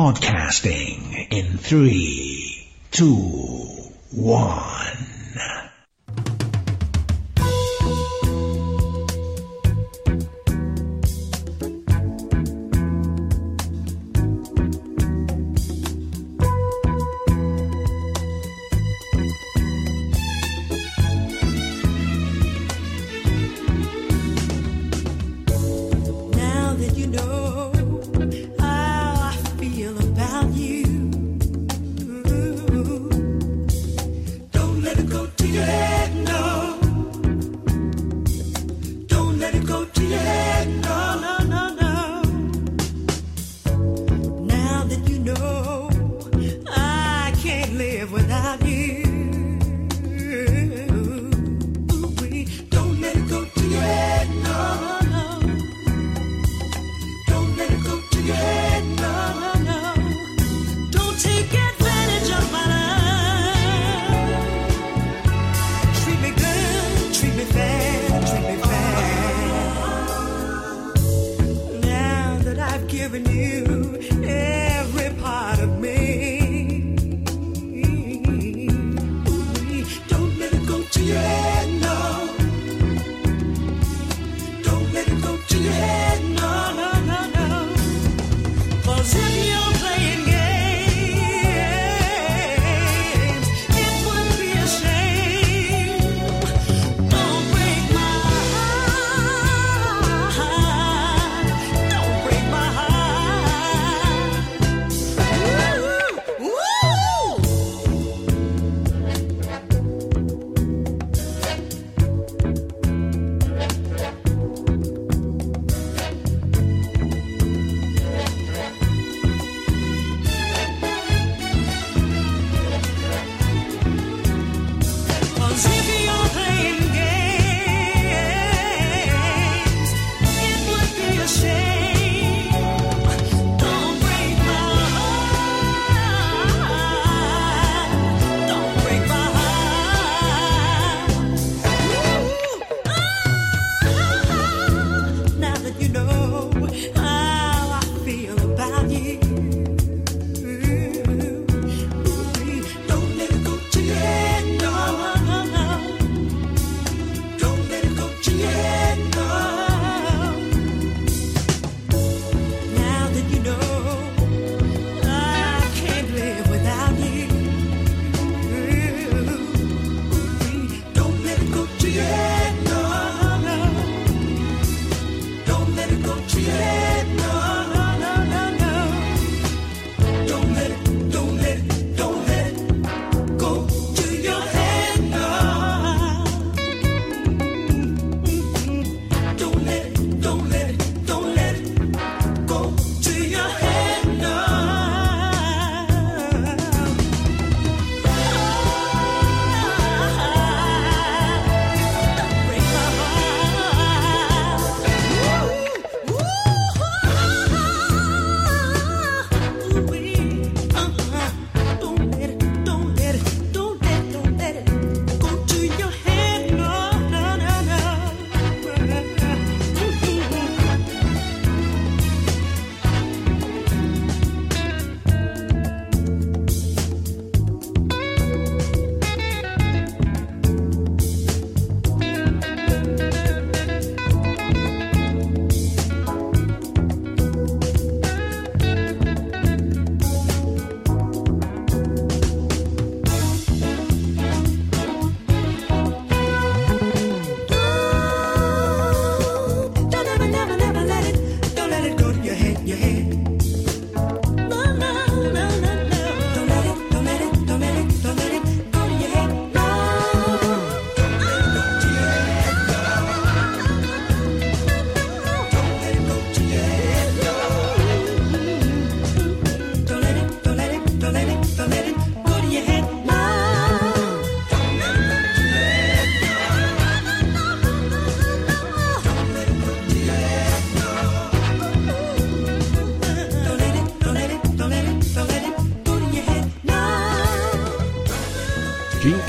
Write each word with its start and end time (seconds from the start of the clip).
Podcasting 0.00 1.28
in 1.30 1.58
three, 1.58 2.66
two, 2.90 3.12
one. 4.12 5.69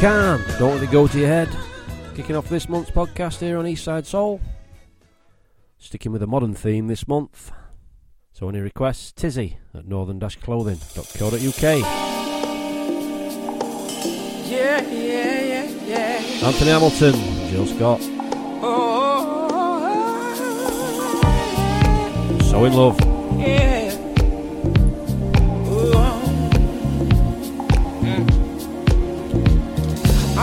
Khan, 0.02 0.44
don't 0.58 0.74
let 0.76 0.84
it 0.84 0.90
go 0.92 1.08
to 1.08 1.20
your 1.20 1.28
head. 1.28 1.48
Kicking 2.16 2.36
off 2.36 2.50
this 2.50 2.68
month's 2.68 2.90
podcast 2.90 3.40
here 3.40 3.60
on 3.60 3.66
Eastside 3.66 4.08
Soul. 4.08 4.42
Sticking 5.78 6.12
with 6.12 6.24
a 6.24 6.28
modern 6.28 6.56
theme 6.56 6.88
this 6.88 7.08
month. 7.08 7.52
So 8.34 8.50
any 8.50 8.62
requests, 8.62 9.12
Tizzy 9.12 9.58
at 9.76 9.86
northern-clothing.co.uk. 9.88 11.62
Yeah, 14.50 14.82
yeah, 14.82 14.90
yeah, 14.90 15.70
yeah. 15.86 16.48
Anthony 16.48 16.72
Hamilton, 16.72 17.14
Jill 17.52 17.68
Scott, 17.68 18.00
Oh, 18.64 19.20
So 22.50 22.66
in 22.66 22.74
Love. 22.74 23.11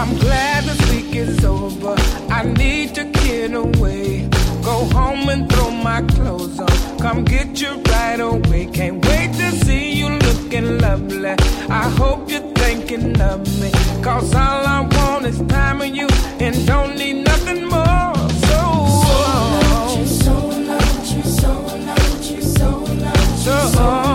I'm 0.08 0.16
glad 0.20 0.64
this 0.64 0.90
week 0.90 1.14
is 1.14 1.44
over. 1.44 1.94
I 2.30 2.42
need 2.42 2.94
to 2.94 3.04
get 3.04 3.52
away. 3.52 4.26
Go 4.62 4.86
home 4.96 5.28
and 5.28 5.52
throw 5.52 5.70
my 5.70 6.00
clothes 6.00 6.58
on. 6.58 6.98
Come 6.98 7.26
get 7.26 7.60
you 7.60 7.82
right 7.82 8.18
away. 8.18 8.70
Can't 8.72 9.04
wait 9.04 9.34
to 9.34 9.50
see 9.66 9.92
you 9.92 10.08
looking 10.08 10.78
lovely. 10.78 11.34
I 11.68 11.90
hope 12.00 12.30
you're 12.30 12.50
thinking 12.54 13.20
of 13.20 13.40
me. 13.60 13.70
Cause 14.02 14.34
all 14.34 14.66
I 14.66 14.88
want 14.90 15.26
is 15.26 15.42
time 15.42 15.80
with 15.80 15.94
you 15.94 16.08
and 16.40 16.66
don't 16.66 16.96
need 16.96 17.24
nothing 17.24 17.68
more. 17.68 18.14
So, 18.48 18.58
I 23.78 24.07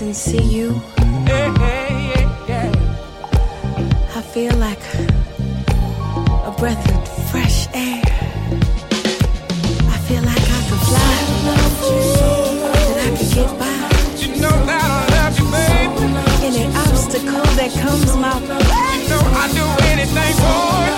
and 0.00 0.14
see 0.14 0.40
you, 0.42 0.80
yeah, 1.26 1.52
yeah, 1.58 2.46
yeah. 2.48 2.70
I 4.14 4.22
feel 4.22 4.54
like 4.56 4.78
a 6.46 6.54
breath 6.56 6.84
of 6.94 7.30
fresh 7.30 7.66
air. 7.74 8.02
I 9.94 9.98
feel 10.06 10.22
like 10.22 10.46
I 10.58 10.60
could 10.68 10.82
fly, 10.88 11.14
that 12.84 12.98
I 13.06 13.10
could 13.16 13.30
get 13.34 13.50
by 13.58 13.78
You 14.22 14.40
know 14.40 14.56
that 14.66 14.84
I 14.84 15.02
love 15.14 15.38
you, 15.38 15.46
baby. 15.50 16.46
any 16.46 16.66
obstacle 16.76 17.42
that 17.58 17.70
comes 17.82 18.14
my 18.16 18.36
way. 18.38 19.02
You 19.02 19.08
know 19.08 19.22
I'd 19.40 19.50
do 19.54 19.64
anything 19.88 20.34
for 20.36 20.97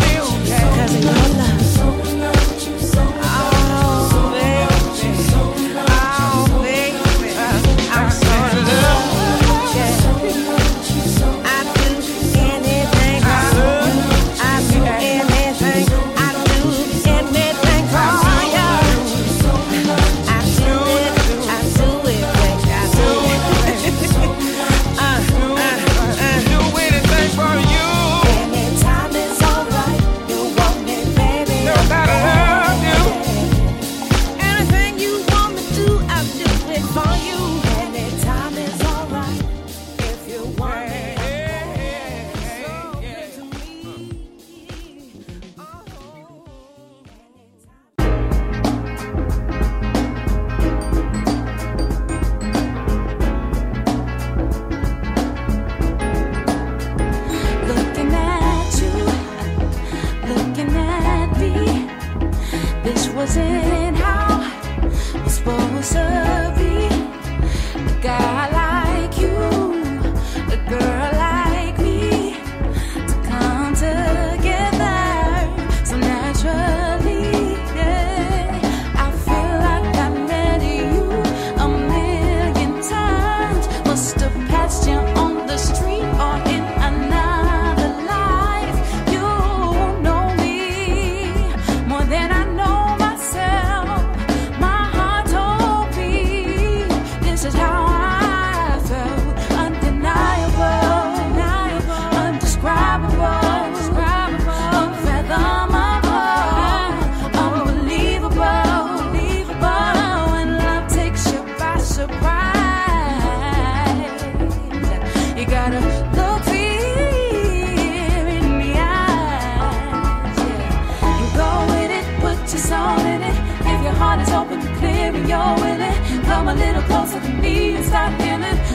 a 126.51 126.55
little 126.55 126.83
closer 126.83 127.21
to 127.21 127.29
me 127.35 127.77
and 127.77 127.85
start 127.85 128.21
healing. 128.21 128.70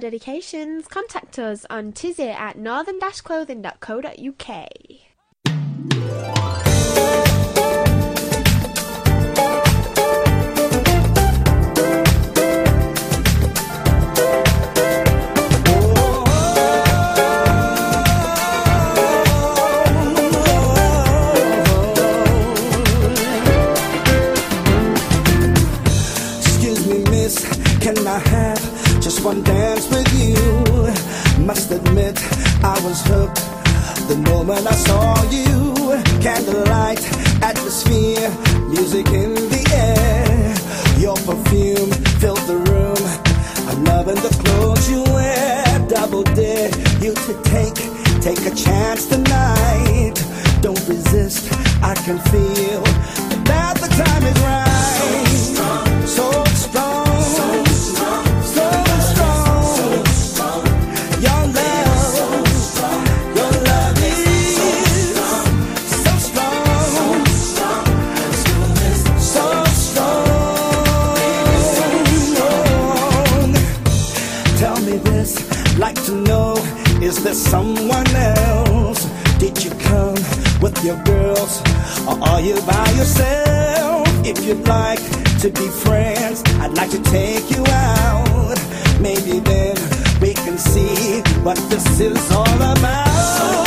dedications, 0.00 0.88
contact 0.88 1.38
us 1.38 1.64
on 1.70 1.92
tizzy 1.92 2.28
at 2.28 2.58
northern-clothing.co.uk. 2.58 4.68
there 77.26 77.34
someone 77.34 78.06
else? 78.14 79.04
Did 79.40 79.64
you 79.64 79.70
come 79.90 80.14
with 80.60 80.76
your 80.84 80.96
girls, 81.02 81.60
or 82.06 82.16
are 82.22 82.40
you 82.40 82.54
by 82.62 82.88
yourself? 82.90 84.06
If 84.24 84.44
you'd 84.44 84.66
like 84.68 85.02
to 85.40 85.50
be 85.50 85.66
friends, 85.84 86.44
I'd 86.60 86.76
like 86.76 86.90
to 86.90 87.02
take 87.02 87.50
you 87.50 87.64
out. 87.66 88.58
Maybe 89.00 89.40
then 89.40 89.76
we 90.20 90.34
can 90.34 90.56
see 90.56 91.20
what 91.42 91.56
this 91.68 91.98
is 91.98 92.30
all 92.30 92.46
about. 92.46 93.65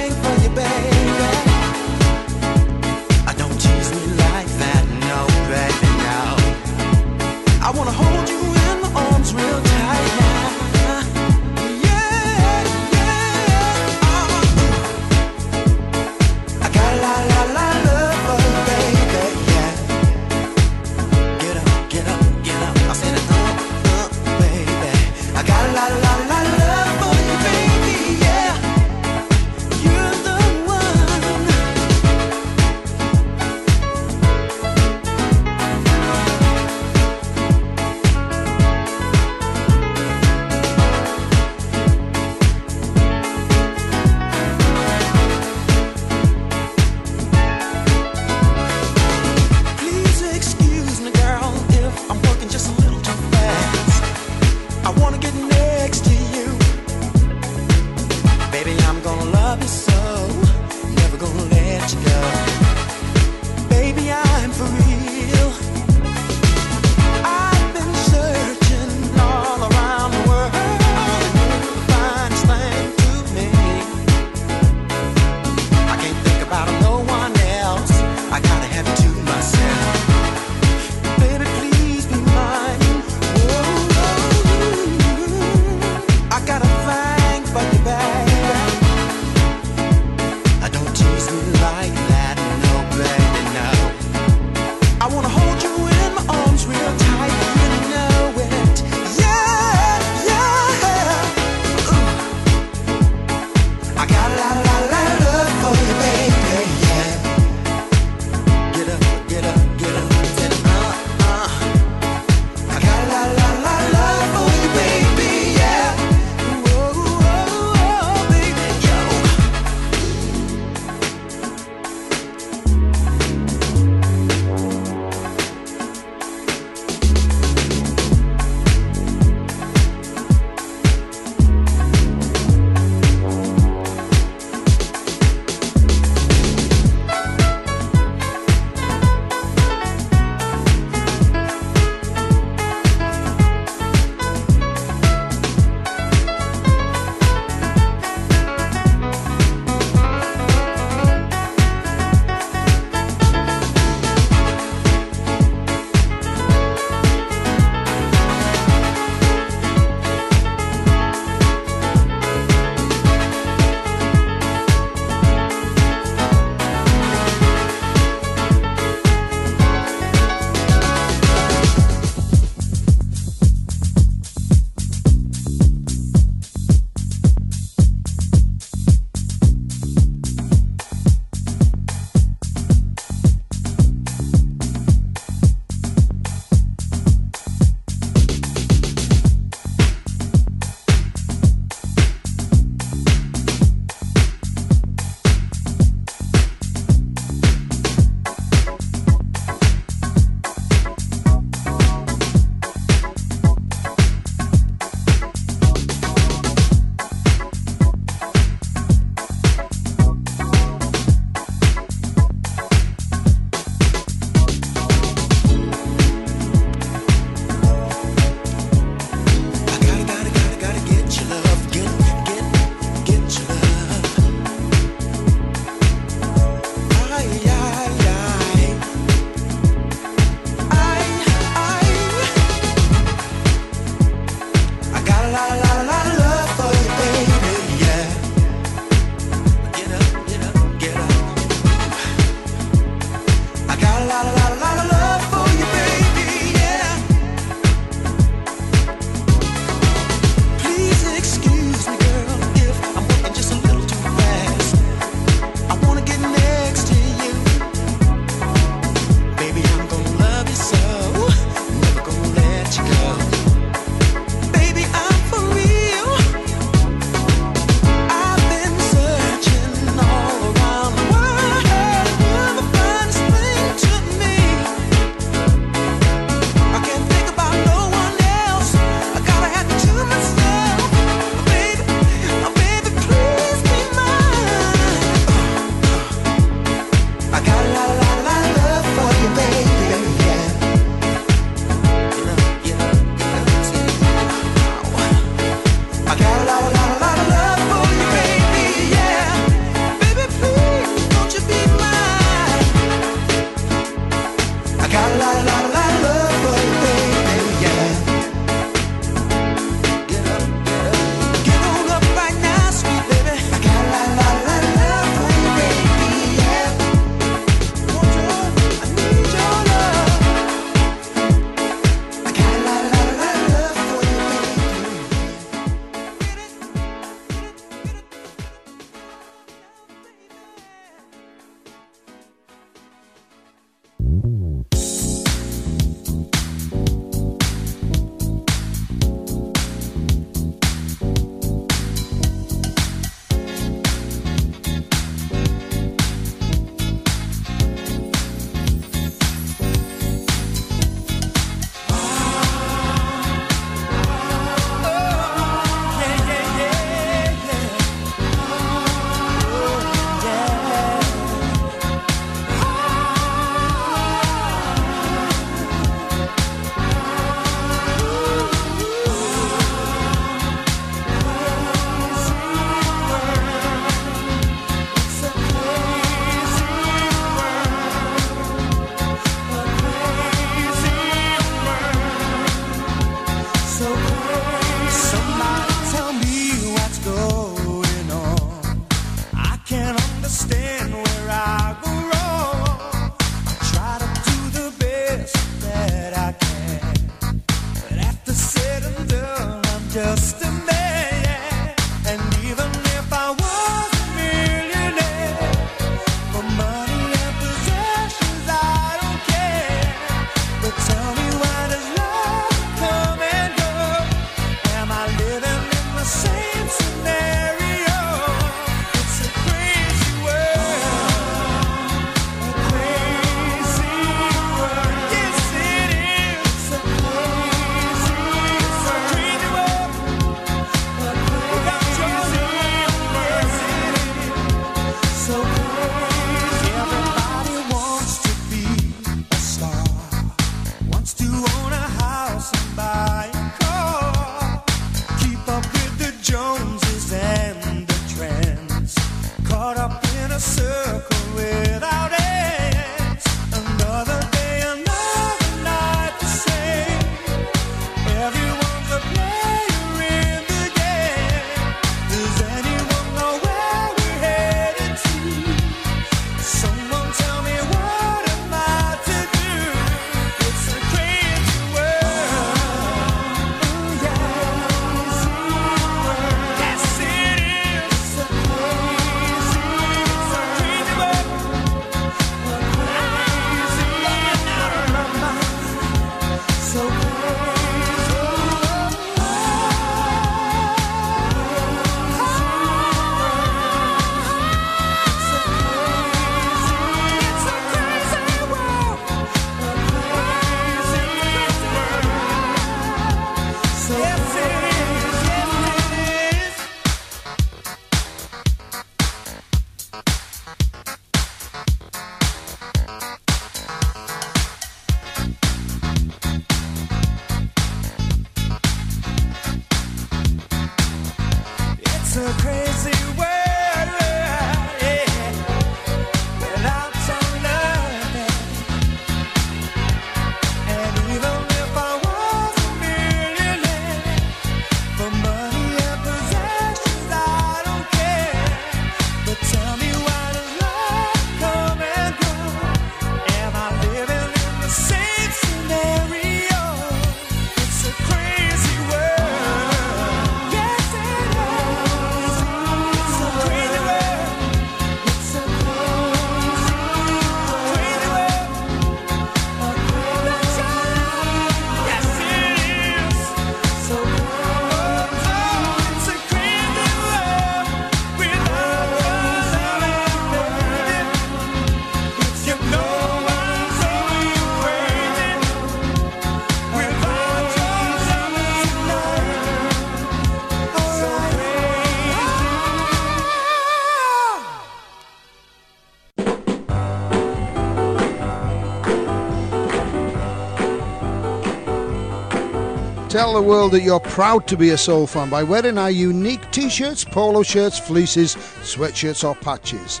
Tell 593.26 593.34
the 593.34 593.42
world 593.42 593.72
that 593.72 593.82
you're 593.82 593.98
proud 593.98 594.46
to 594.46 594.56
be 594.56 594.70
a 594.70 594.78
Soul 594.78 595.08
fan 595.08 595.28
by 595.28 595.42
wearing 595.42 595.78
our 595.78 595.90
unique 595.90 596.48
t 596.52 596.68
shirts, 596.68 597.02
polo 597.02 597.42
shirts, 597.42 597.76
fleeces, 597.76 598.36
sweatshirts, 598.62 599.28
or 599.28 599.34
patches. 599.34 600.00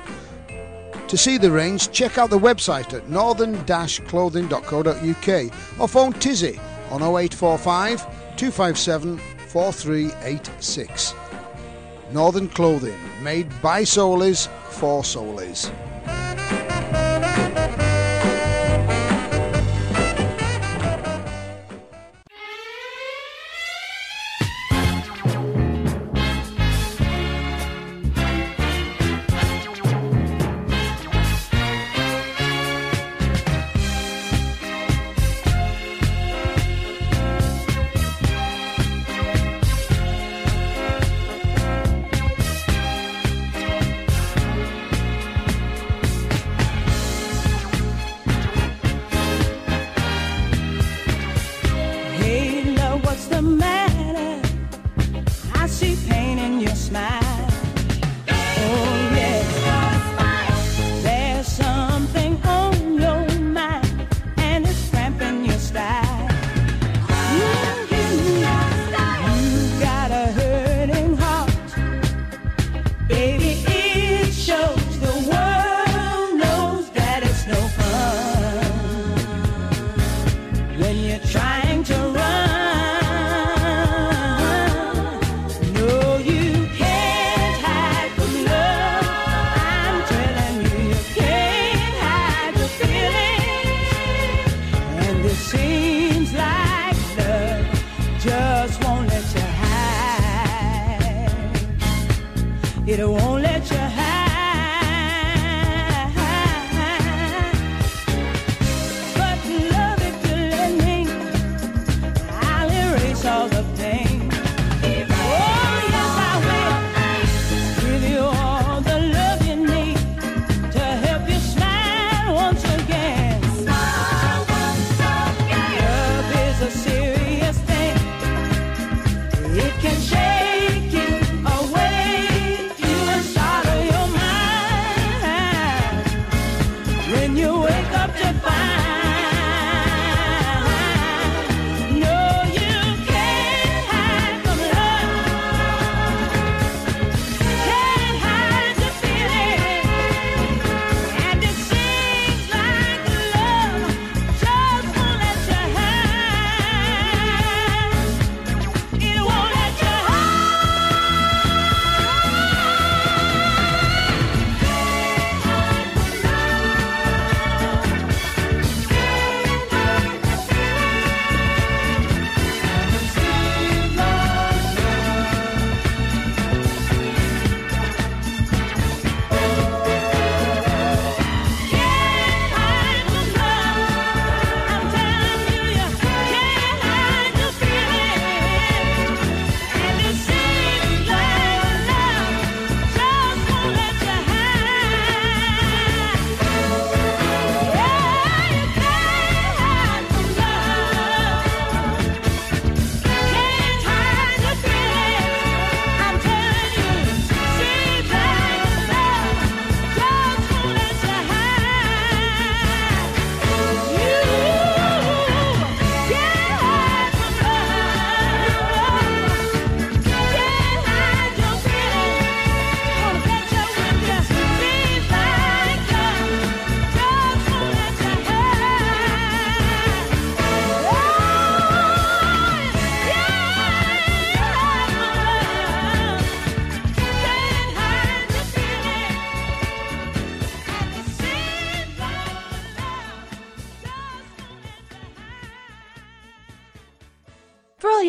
To 1.08 1.16
see 1.18 1.36
the 1.36 1.50
range, 1.50 1.90
check 1.90 2.18
out 2.18 2.30
the 2.30 2.38
website 2.38 2.94
at 2.94 3.08
northern 3.08 3.56
clothing.co.uk 4.06 5.80
or 5.80 5.88
phone 5.88 6.12
Tizzy 6.12 6.60
on 6.92 7.02
0845 7.02 8.36
257 8.36 9.18
4386. 9.48 11.14
Northern 12.12 12.48
Clothing, 12.50 13.00
made 13.24 13.48
by 13.60 13.82
Soulies 13.82 14.46
for 14.70 15.02
Soulies. 15.02 15.72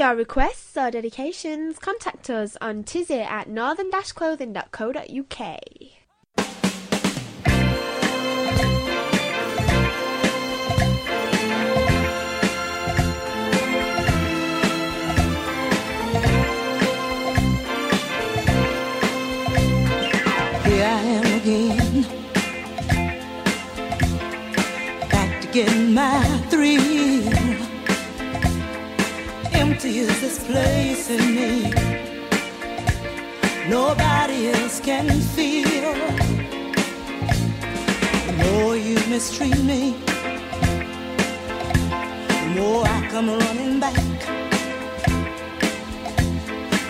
our 0.08 0.16
requests 0.16 0.78
or 0.78 0.90
dedications, 0.90 1.78
contact 1.80 2.30
us 2.30 2.56
on 2.62 2.86
tizzy 2.86 3.20
at 3.20 3.50
northern-clothing.co.uk. 3.50 5.40
Here 20.64 20.86
I 20.86 21.02
am 21.04 21.26
again, 21.42 22.04
back 25.10 25.42
to 25.42 25.48
get 25.52 25.76
my 25.76 26.24
three 26.50 27.47
empty 29.78 30.00
is 30.00 30.22
this 30.22 30.44
place 30.46 31.10
in 31.12 31.36
me? 31.36 31.70
Nobody 33.70 34.48
else 34.48 34.80
can 34.80 35.08
feel. 35.36 35.94
The 38.26 38.34
more 38.44 38.76
you 38.76 38.96
mistreat 39.08 39.60
me, 39.64 39.96
the 42.42 42.54
more 42.56 42.84
I 42.86 43.08
come 43.12 43.30
running 43.30 43.80
back. 43.80 43.98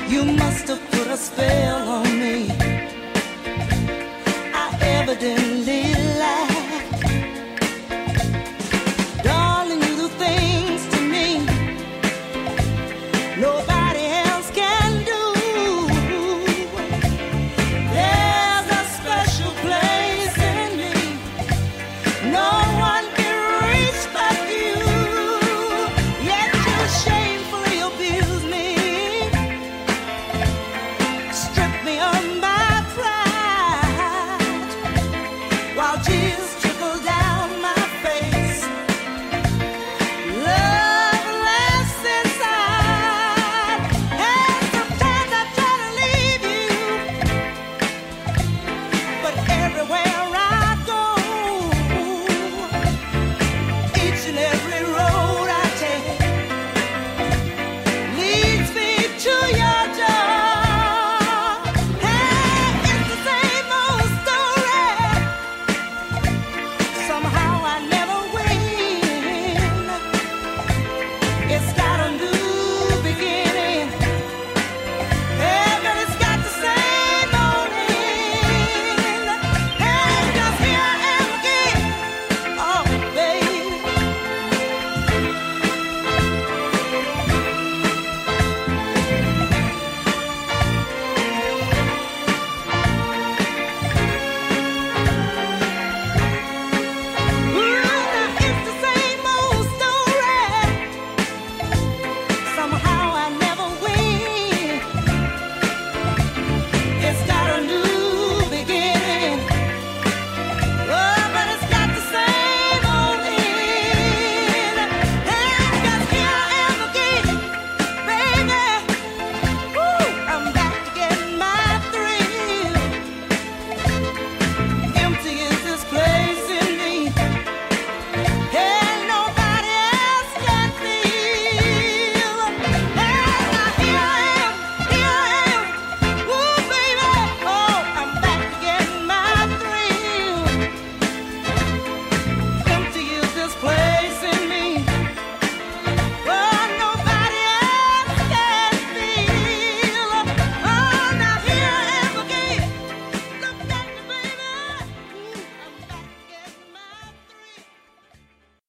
You 0.08 0.24
must 0.24 0.70
have 0.70 0.84
put 0.92 1.08
a 1.08 1.18
spell 1.18 1.90
on 1.90 2.20
me. 2.20 2.50
I 4.64 4.78
evidently 4.82 5.97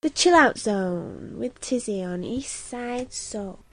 The 0.01 0.11
Chill 0.11 0.37
Out 0.37 0.57
Zone 0.57 1.35
with 1.39 1.59
Tizzy 1.61 2.05
on 2.05 2.23
East 2.23 2.55
Side 2.55 3.13
Soul. 3.13 3.65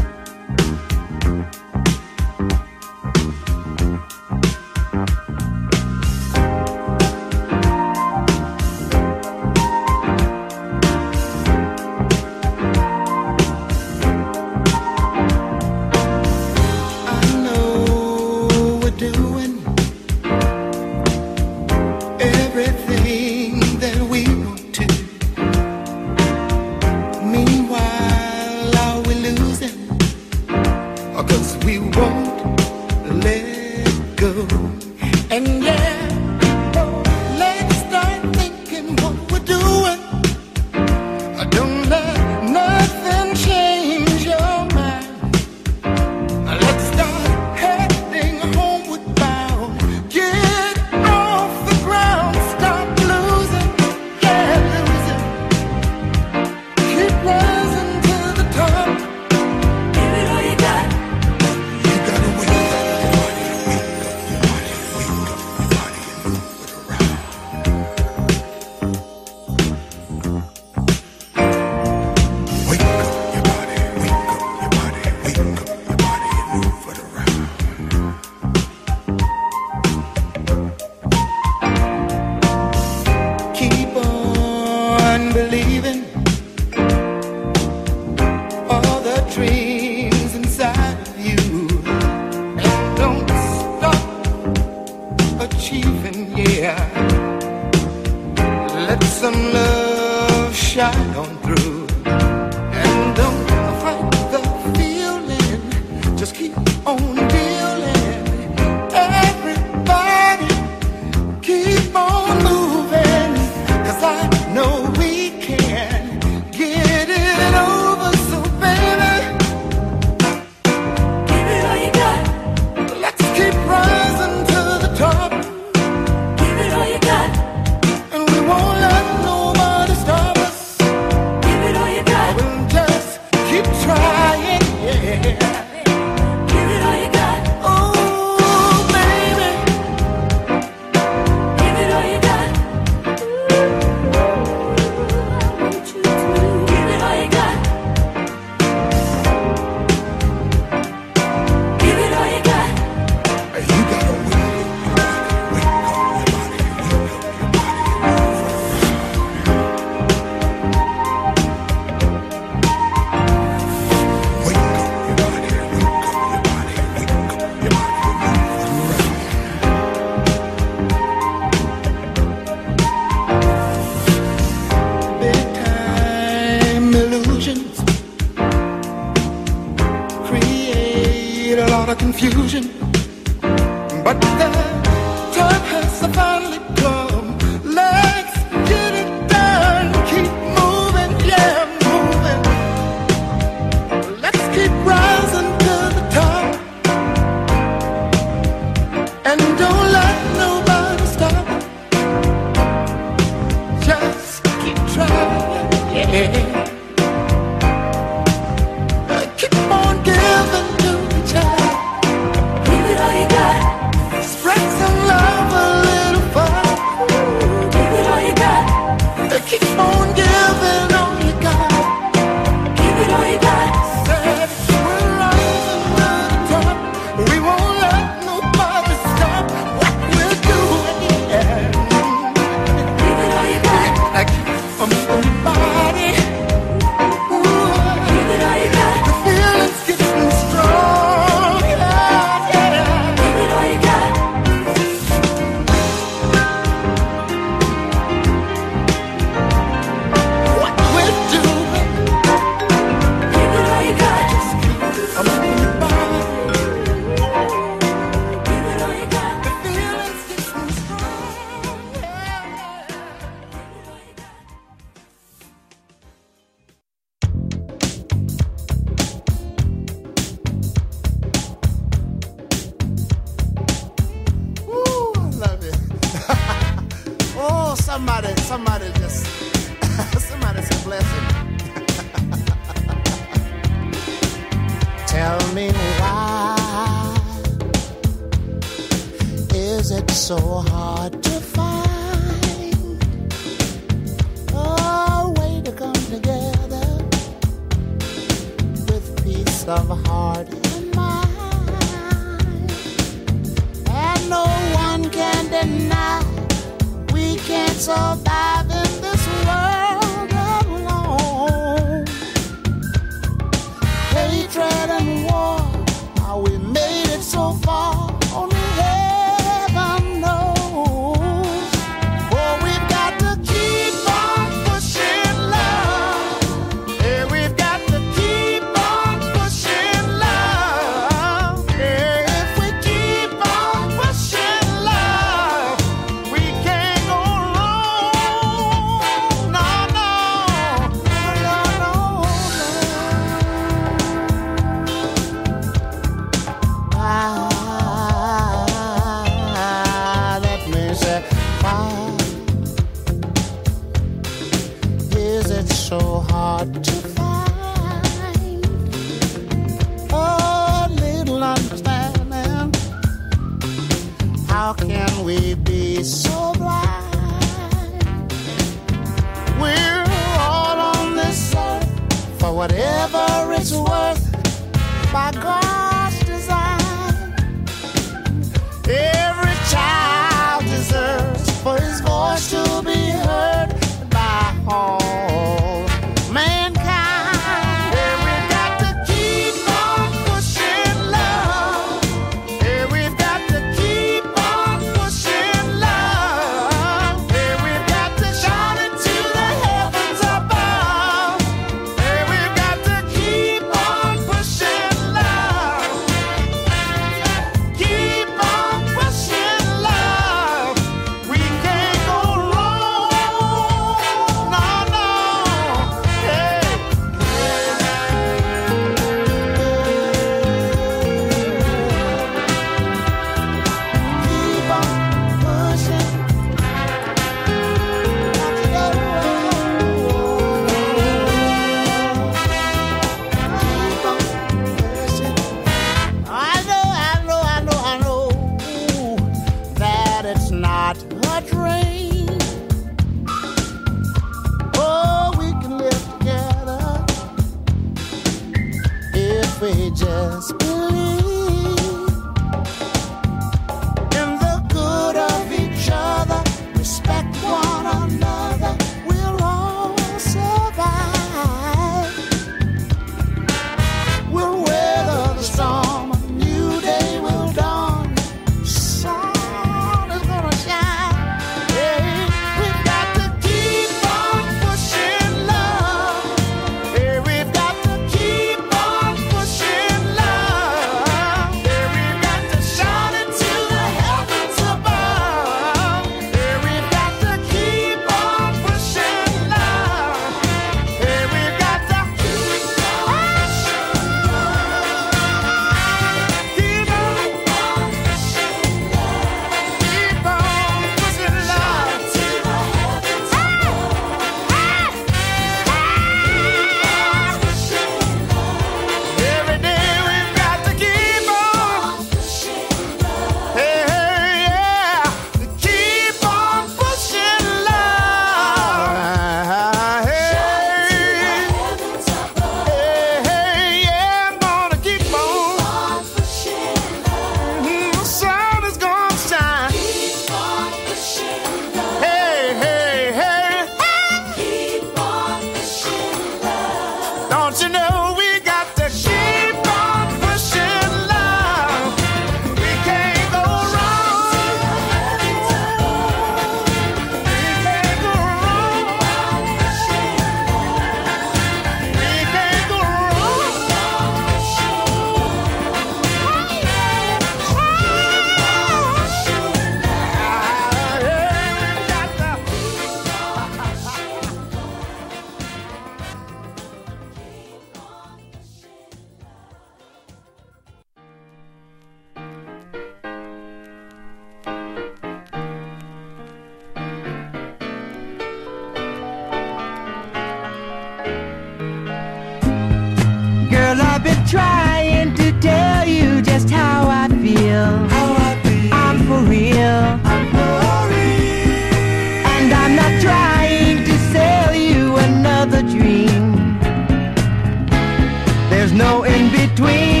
no 598.71 599.03
in 599.03 599.29
between. 599.31 600.00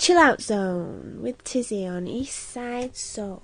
Chill 0.00 0.16
Out 0.16 0.40
Zone 0.40 1.18
with 1.20 1.44
Tizzy 1.44 1.86
on 1.86 2.06
East 2.08 2.52
Side 2.52 2.96
Soul. 2.96 3.42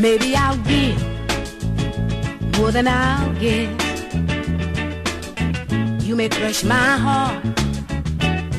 Maybe 0.00 0.34
I'll 0.34 0.56
give 0.64 1.00
more 2.58 2.72
than 2.72 2.88
I'll 2.88 3.32
give. 3.34 3.70
You 6.02 6.16
may 6.16 6.28
crush 6.28 6.64
my 6.64 6.74
heart 6.74 7.44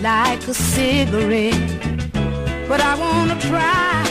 like 0.02 0.48
a 0.48 0.54
cigarette, 0.54 1.60
but 2.70 2.80
I 2.80 2.96
wanna 2.98 3.38
try 3.42 4.11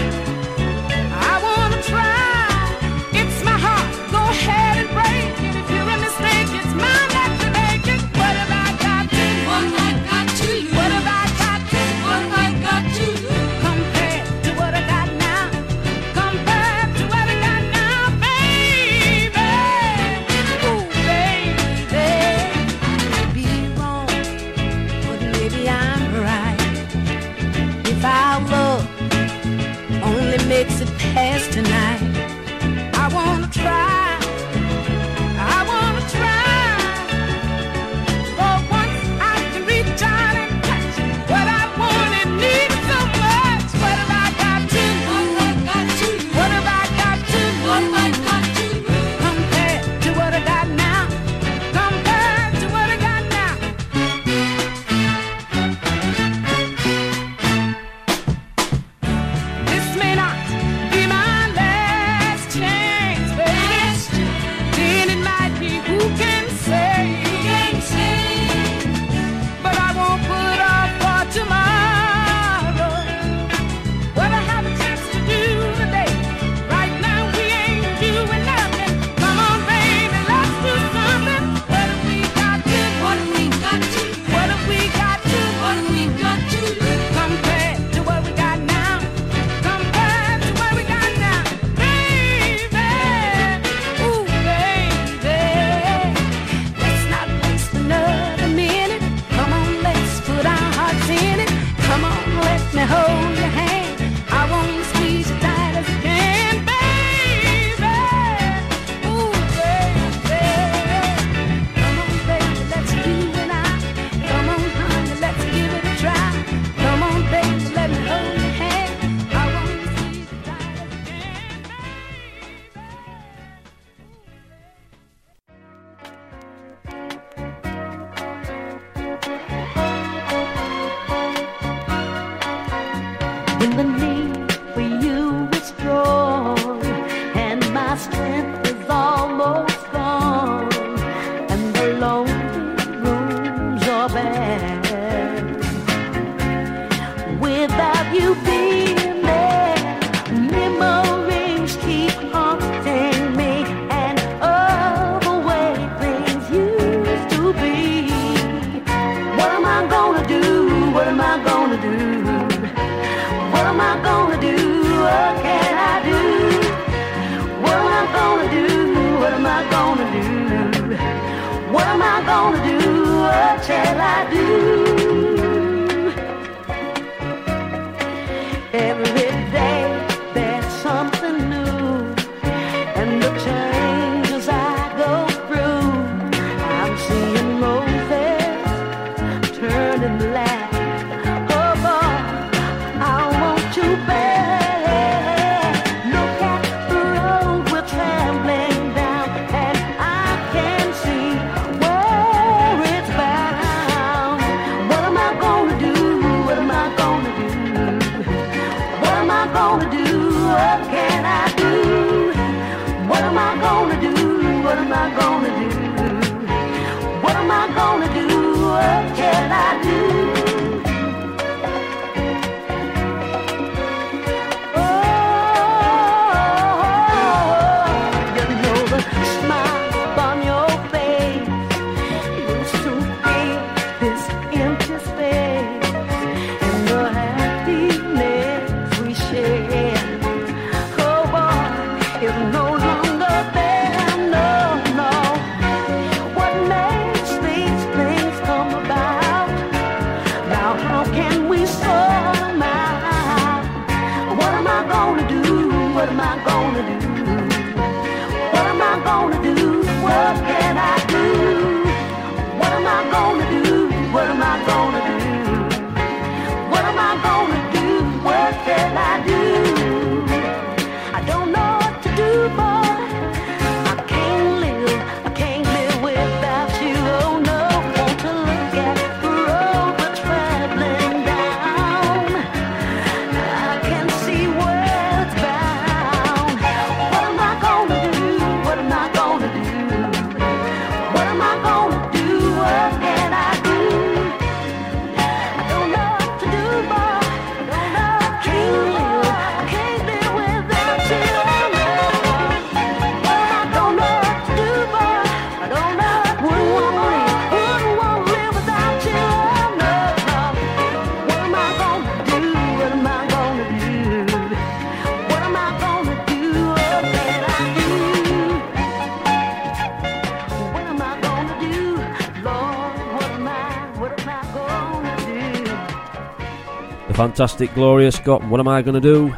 Fantastic, 327.41 327.73
Gloria 327.73 328.13
Scott. 328.13 328.45
What 328.45 328.61
am 328.61 328.69
I 328.69 328.83
going 328.83 328.97
to 328.97 329.01
do? 329.01 329.35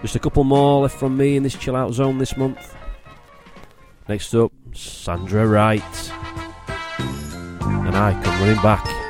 Just 0.00 0.16
a 0.16 0.18
couple 0.18 0.42
more 0.42 0.82
left 0.82 0.98
from 0.98 1.16
me 1.16 1.36
in 1.36 1.44
this 1.44 1.54
chill 1.54 1.76
out 1.76 1.92
zone 1.92 2.18
this 2.18 2.36
month. 2.36 2.74
Next 4.08 4.34
up, 4.34 4.50
Sandra 4.74 5.46
Wright. 5.46 6.12
And 6.98 7.96
I 7.96 8.20
come 8.24 8.40
running 8.40 8.60
back. 8.62 9.01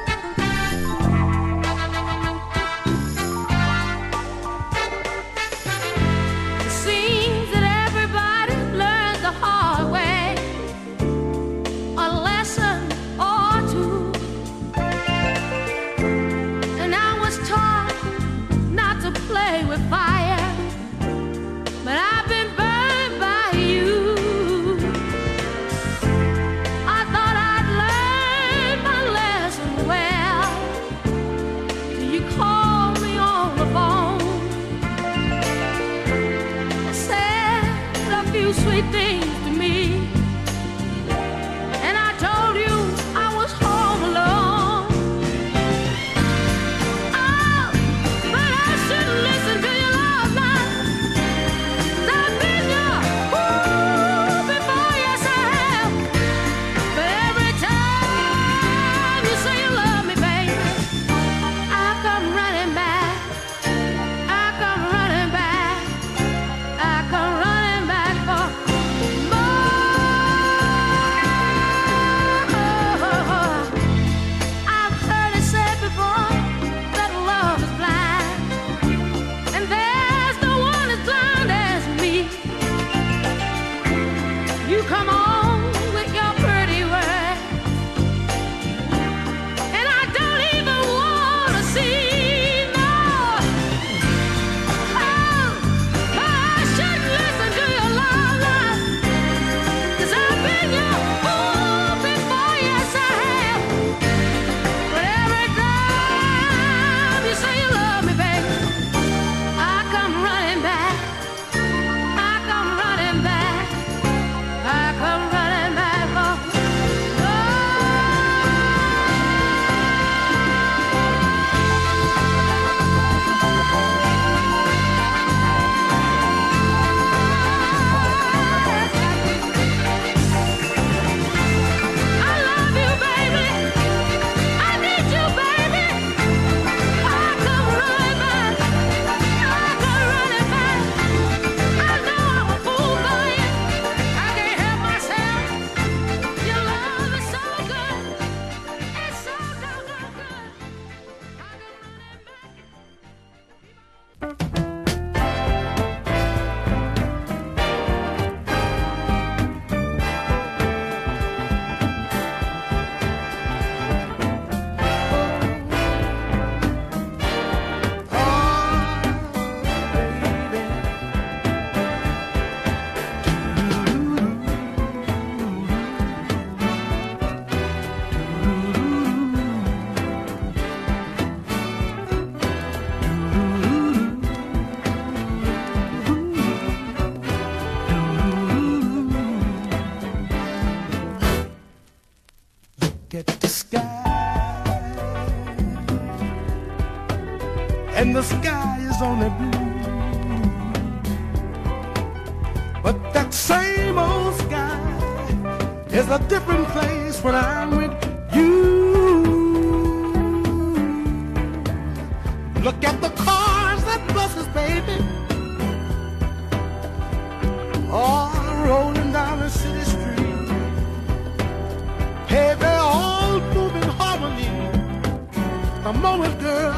moment, 226.02 226.36
girl, 226.40 226.74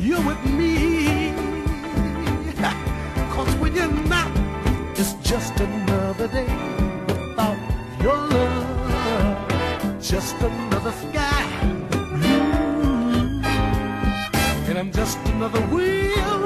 you're 0.00 0.20
with 0.26 0.44
me. 0.46 1.32
Cause 3.32 3.54
when 3.60 3.72
you're 3.72 3.86
not, 4.08 4.30
it's 4.98 5.12
just 5.22 5.60
another 5.60 6.26
day 6.26 6.50
without 7.06 7.56
your 8.02 8.16
love. 8.16 10.02
Just 10.02 10.34
another 10.40 10.90
sky 10.90 11.44
blue. 11.90 13.42
And 14.68 14.76
I'm 14.76 14.90
just 14.90 15.18
another 15.28 15.60
wheel. 15.72 16.41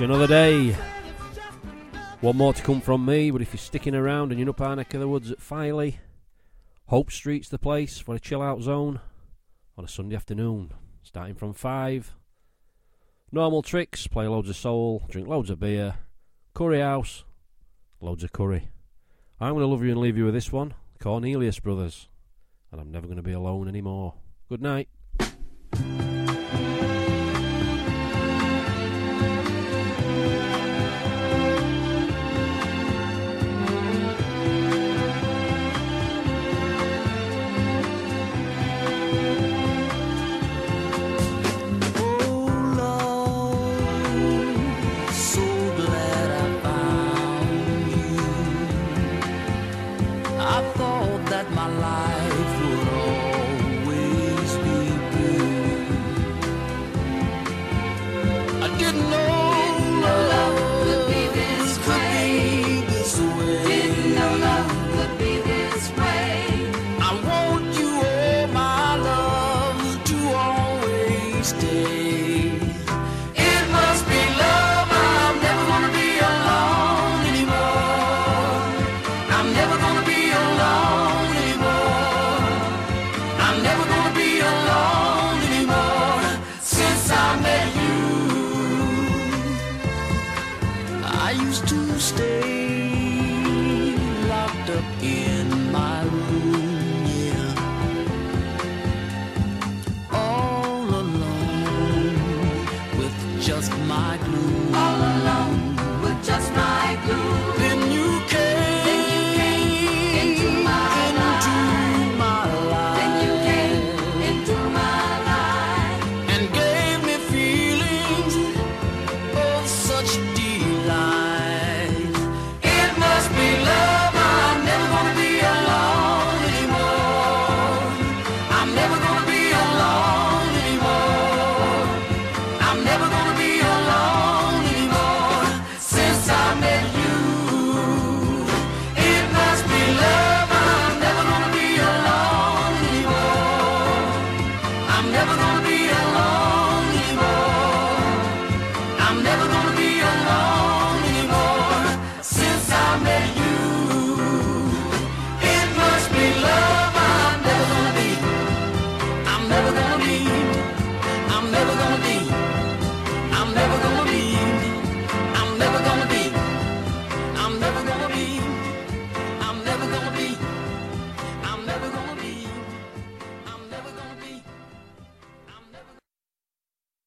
Another 0.00 0.26
day. 0.26 0.74
One 2.22 2.38
more 2.38 2.54
to 2.54 2.62
come 2.62 2.80
from 2.80 3.04
me, 3.04 3.30
but 3.30 3.42
if 3.42 3.52
you're 3.52 3.58
sticking 3.58 3.94
around 3.94 4.32
and 4.32 4.40
you're 4.40 4.48
up 4.48 4.60
our 4.62 4.74
neck 4.74 4.94
of 4.94 5.00
the 5.00 5.06
woods 5.06 5.30
at 5.30 5.42
Filey, 5.42 6.00
Hope 6.86 7.12
Street's 7.12 7.50
the 7.50 7.58
place 7.58 7.98
for 7.98 8.14
a 8.14 8.18
chill 8.18 8.40
out 8.40 8.62
zone 8.62 9.00
on 9.76 9.84
a 9.84 9.88
Sunday 9.88 10.16
afternoon, 10.16 10.72
starting 11.02 11.34
from 11.34 11.52
5. 11.52 12.14
Normal 13.30 13.60
tricks, 13.60 14.06
play 14.06 14.26
loads 14.26 14.48
of 14.48 14.56
soul, 14.56 15.02
drink 15.10 15.28
loads 15.28 15.50
of 15.50 15.60
beer, 15.60 15.96
curry 16.54 16.80
house, 16.80 17.24
loads 18.00 18.24
of 18.24 18.32
curry. 18.32 18.70
I'm 19.38 19.52
going 19.52 19.64
to 19.64 19.66
love 19.66 19.84
you 19.84 19.90
and 19.90 20.00
leave 20.00 20.16
you 20.16 20.24
with 20.24 20.34
this 20.34 20.50
one, 20.50 20.72
Cornelius 20.98 21.60
Brothers, 21.60 22.08
and 22.72 22.80
I'm 22.80 22.90
never 22.90 23.06
going 23.06 23.18
to 23.18 23.22
be 23.22 23.32
alone 23.32 23.68
anymore. 23.68 24.14
Good 24.48 24.62
night. 24.62 24.88